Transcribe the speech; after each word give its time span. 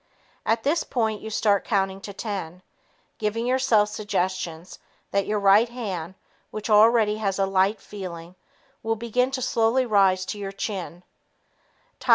At 0.47 0.63
this 0.63 0.83
point 0.83 1.21
you 1.21 1.29
start 1.29 1.63
counting 1.63 2.01
to 2.01 2.11
ten, 2.11 2.63
giving 3.19 3.45
yourself 3.45 3.87
suggestions 3.89 4.79
that 5.11 5.27
your 5.27 5.39
right 5.39 5.69
hand 5.69 6.15
which 6.49 6.71
already 6.71 7.17
has 7.17 7.37
a 7.37 7.45
light 7.45 7.79
feeling 7.79 8.33
will 8.81 8.95
begin 8.95 9.29
to 9.29 9.43
slowly 9.43 9.85
rise 9.85 10.25
to 10.25 10.39
your 10.39 10.51
chin. 10.53 11.03